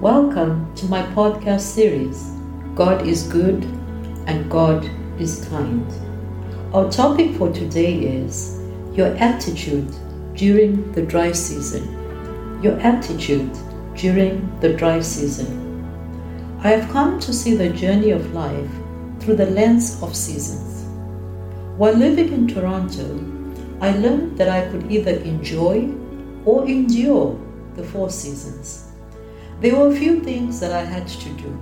[0.00, 2.30] Welcome to my podcast series,
[2.74, 3.64] God is Good
[4.24, 4.88] and God
[5.20, 5.86] is Kind.
[6.72, 8.62] Our topic for today is
[8.94, 9.94] Your Attitude
[10.34, 11.84] During the Dry Season.
[12.62, 13.52] Your Attitude
[13.94, 16.56] During the Dry Season.
[16.64, 18.70] I have come to see the journey of life
[19.18, 20.86] through the lens of seasons.
[21.76, 23.22] While living in Toronto,
[23.82, 25.92] I learned that I could either enjoy
[26.46, 27.38] or endure
[27.76, 28.89] the four seasons.
[29.60, 31.58] There were a few things that I had to do.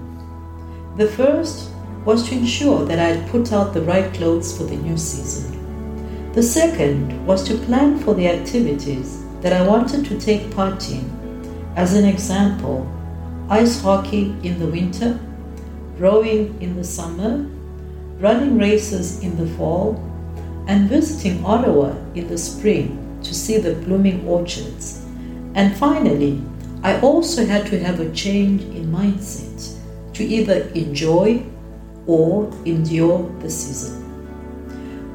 [0.96, 1.70] The first
[2.04, 6.32] was to ensure that I had put out the right clothes for the new season.
[6.32, 11.10] The second was to plan for the activities that I wanted to take part in.
[11.74, 12.86] As an example,
[13.48, 15.18] ice hockey in the winter,
[15.98, 17.50] rowing in the summer,
[18.20, 20.00] running races in the fall,
[20.68, 25.04] and visiting Ottawa in the spring to see the blooming orchards.
[25.54, 26.40] And finally,
[26.82, 29.74] I also had to have a change in mindset
[30.14, 31.44] to either enjoy
[32.06, 34.04] or endure the season.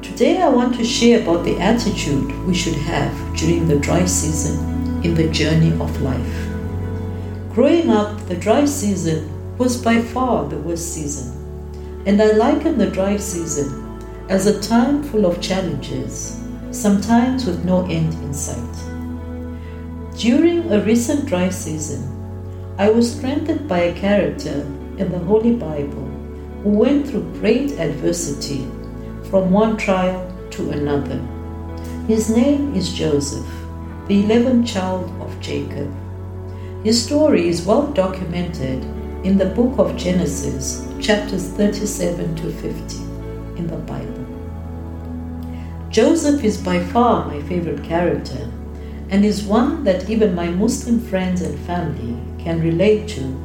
[0.02, 5.02] Today, I want to share about the attitude we should have during the dry season
[5.02, 6.48] in the journey of life.
[7.54, 11.32] Growing up, the dry season was by far the worst season,
[12.04, 16.38] and I liken the dry season as a time full of challenges,
[16.72, 18.93] sometimes with no end in sight.
[20.16, 22.04] During a recent dry season,
[22.78, 24.60] I was strengthened by a character
[24.96, 26.06] in the Holy Bible
[26.62, 28.64] who went through great adversity
[29.28, 31.18] from one trial to another.
[32.06, 33.44] His name is Joseph,
[34.06, 35.92] the 11th child of Jacob.
[36.84, 38.84] His story is well documented
[39.24, 42.98] in the book of Genesis, chapters 37 to 50
[43.58, 44.26] in the Bible.
[45.90, 48.48] Joseph is by far my favorite character
[49.10, 53.36] and is one that even my Muslim friends and family can relate to,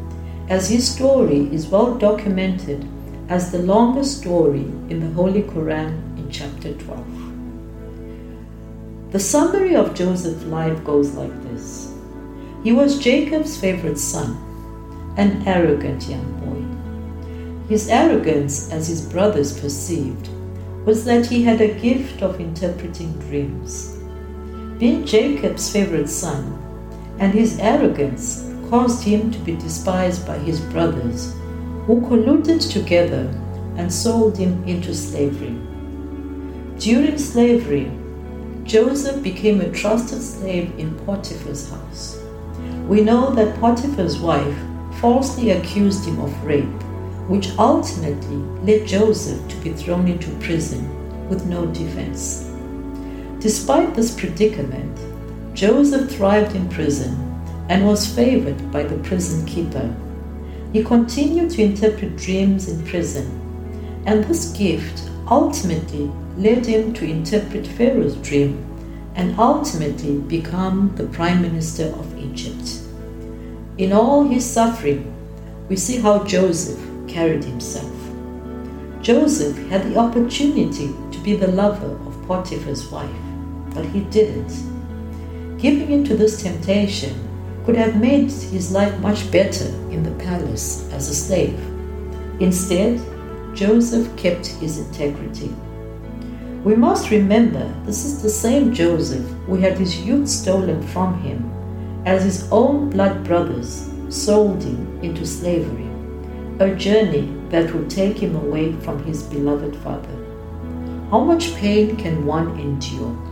[0.47, 2.87] as his story is well documented
[3.27, 7.05] as the longest story in the Holy Quran in chapter 12.
[9.11, 11.93] The summary of Joseph's life goes like this
[12.63, 14.37] He was Jacob's favorite son,
[15.17, 16.63] an arrogant young boy.
[17.67, 20.29] His arrogance, as his brothers perceived,
[20.85, 23.98] was that he had a gift of interpreting dreams
[24.79, 26.57] being Jacob's favorite son,
[27.19, 31.33] and his arrogance caused him to be despised by his brothers,
[31.85, 33.29] who colluded together
[33.75, 35.55] and sold him into slavery.
[36.77, 37.91] During slavery,
[38.63, 42.17] Joseph became a trusted slave in Potiphar's house.
[42.87, 44.57] We know that Potiphar's wife
[45.01, 46.83] falsely accused him of rape,
[47.27, 50.87] which ultimately led Joseph to be thrown into prison
[51.27, 52.48] with no defense.
[53.39, 54.99] Despite this predicament,
[55.53, 57.15] Joseph thrived in prison
[57.69, 59.95] and was favored by the prison keeper.
[60.73, 63.31] He continued to interpret dreams in prison,
[64.05, 68.65] and this gift ultimately led him to interpret Pharaoh's dream
[69.15, 72.81] and ultimately become the prime minister of Egypt.
[73.77, 75.15] In all his suffering,
[75.69, 77.95] we see how Joseph carried himself.
[79.01, 83.28] Joseph had the opportunity to be the lover of Potiphar's wife
[83.73, 84.51] but he didn't.
[85.57, 87.13] Giving in to this temptation
[87.65, 91.59] could have made his life much better in the palace as a slave.
[92.39, 92.99] Instead,
[93.53, 95.53] Joseph kept his integrity.
[96.63, 101.51] We must remember this is the same Joseph who had his youth stolen from him
[102.05, 105.89] as his own blood brothers sold him into slavery,
[106.59, 110.15] a journey that would take him away from his beloved father.
[111.11, 113.28] How much pain can one endure?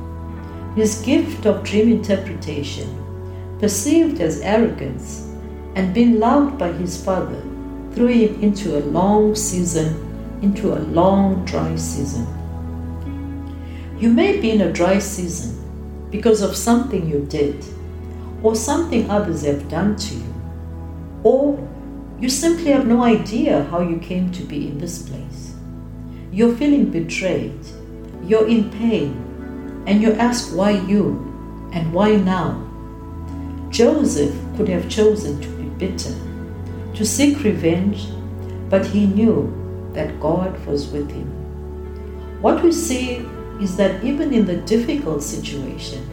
[0.78, 2.88] His gift of dream interpretation,
[3.60, 5.28] perceived as arrogance,
[5.74, 7.42] and being loved by his father,
[7.94, 9.90] threw him into a long season,
[10.44, 12.28] into a long dry season.
[13.98, 15.58] You may be in a dry season
[16.12, 17.66] because of something you did,
[18.44, 20.34] or something others have done to you,
[21.24, 21.58] or
[22.20, 25.56] you simply have no idea how you came to be in this place.
[26.32, 27.66] You're feeling betrayed,
[28.24, 29.27] you're in pain,
[29.88, 31.16] and you ask why you
[31.72, 32.62] and why now?
[33.70, 36.14] Joseph could have chosen to be bitter,
[36.94, 38.08] to seek revenge,
[38.70, 39.48] but he knew
[39.94, 41.32] that God was with him.
[42.42, 43.26] What we see
[43.62, 46.04] is that even in the difficult situation,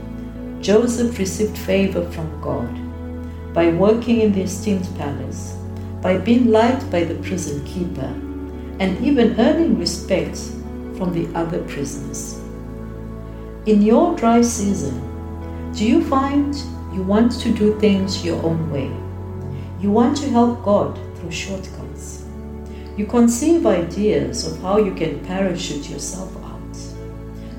[0.63, 2.73] Joseph received favor from God
[3.53, 5.57] by working in the esteemed palace,
[6.01, 8.13] by being liked by the prison keeper,
[8.79, 10.37] and even earning respect
[10.97, 12.44] from the other prisoners.
[13.67, 15.01] In your dry season,
[15.73, 16.55] do you find
[16.93, 18.93] you want to do things your own way?
[19.81, 22.27] You want to help God through shortcuts.
[22.99, 26.77] You conceive ideas of how you can parachute yourself out.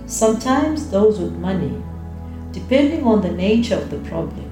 [0.05, 1.81] Sometimes those with money,
[2.51, 4.45] depending on the nature of the problem,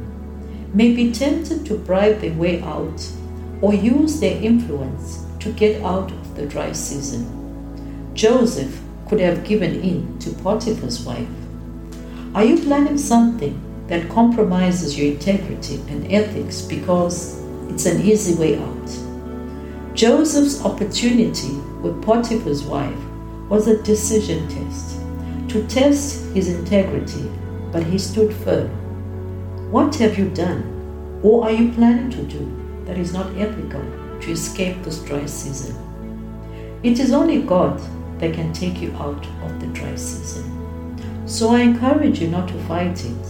[0.73, 3.07] may be tempted to bribe their way out
[3.61, 7.29] or use their influence to get out of the dry season.
[8.15, 11.27] Joseph could have given in to Potiphar's wife.
[12.35, 17.39] Are you planning something that compromises your integrity and ethics because
[17.69, 19.93] it's an easy way out?
[19.93, 21.53] Joseph's opportunity
[21.83, 22.97] with Potiphar's wife
[23.49, 24.97] was a decision test
[25.49, 27.29] to test his integrity,
[27.71, 28.69] but he stood firm.
[29.71, 32.51] What have you done, or are you planning to do,
[32.85, 33.83] that is not ethical
[34.21, 35.75] to escape this dry season?
[36.81, 37.79] It is only God
[38.19, 40.52] that can take you out of the dry season.
[41.33, 43.25] So I encourage you not to fight it,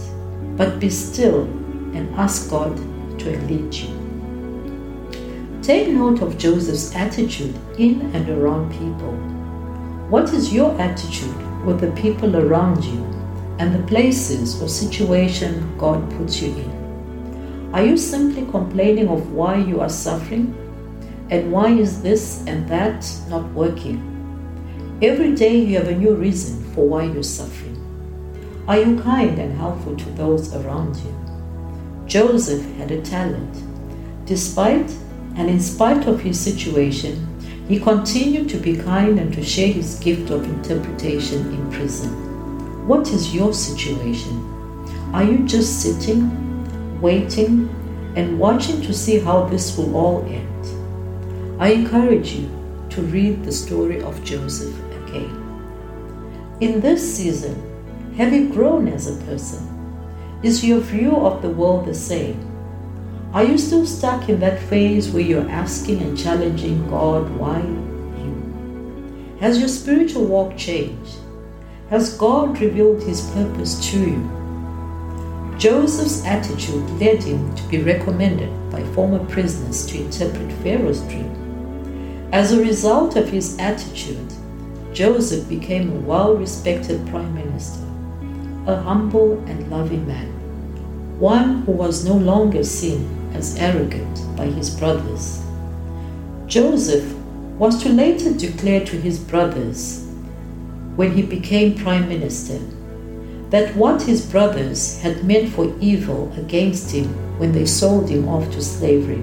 [0.58, 1.44] but be still
[1.94, 2.76] and ask God
[3.20, 3.88] to lead you.
[5.62, 9.14] Take note of Joseph's attitude in and around people.
[10.10, 13.02] What is your attitude with the people around you
[13.58, 17.70] and the places or situation God puts you in?
[17.72, 20.54] Are you simply complaining of why you are suffering
[21.30, 23.98] and why is this and that not working?
[25.00, 27.73] Every day you have a new reason for why you're suffering.
[28.66, 31.14] Are you kind and helpful to those around you?
[32.06, 33.62] Joseph had a talent.
[34.24, 34.90] Despite
[35.36, 37.28] and in spite of his situation,
[37.68, 42.88] he continued to be kind and to share his gift of interpretation in prison.
[42.88, 44.40] What is your situation?
[45.12, 47.68] Are you just sitting, waiting,
[48.16, 51.60] and watching to see how this will all end?
[51.60, 52.48] I encourage you
[52.88, 54.74] to read the story of Joseph
[55.04, 55.38] again.
[56.60, 57.73] In this season,
[58.16, 59.70] have you grown as a person?
[60.42, 62.40] Is your view of the world the same?
[63.32, 67.84] Are you still stuck in that phase where you're asking and challenging God, why you?
[69.40, 71.16] Has your spiritual walk changed?
[71.90, 75.56] Has God revealed his purpose to you?
[75.58, 82.28] Joseph's attitude led him to be recommended by former prisoners to interpret Pharaoh's dream.
[82.32, 84.32] As a result of his attitude,
[84.92, 87.83] Joseph became a well respected prime minister,
[88.66, 90.28] a humble and loving man,
[91.18, 95.42] one who was no longer seen as arrogant by his brothers.
[96.46, 97.12] Joseph
[97.58, 100.06] was to later declare to his brothers,
[100.96, 102.58] when he became prime minister,
[103.50, 107.06] that what his brothers had meant for evil against him
[107.38, 109.22] when they sold him off to slavery,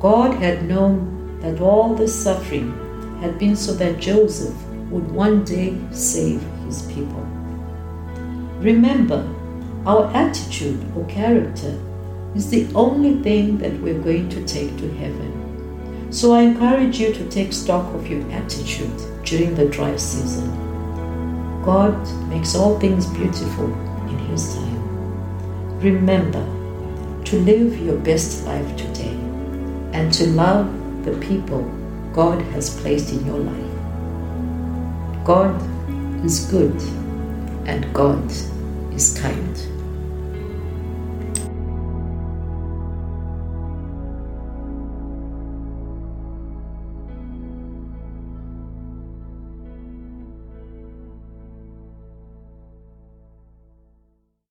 [0.00, 2.72] God had known that all the suffering
[3.20, 4.54] had been so that Joseph
[4.90, 7.35] would one day save his people.
[8.66, 9.22] Remember,
[9.86, 11.78] our attitude or character
[12.34, 16.08] is the only thing that we're going to take to heaven.
[16.10, 20.50] So I encourage you to take stock of your attitude during the dry season.
[21.62, 21.96] God
[22.28, 23.66] makes all things beautiful
[24.08, 25.78] in His time.
[25.78, 26.44] Remember
[27.26, 29.16] to live your best life today
[29.92, 30.66] and to love
[31.04, 31.62] the people
[32.12, 35.24] God has placed in your life.
[35.24, 35.54] God
[36.24, 36.74] is good
[37.66, 38.32] and God
[38.96, 39.75] is kind.